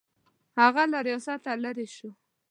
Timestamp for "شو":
1.95-2.09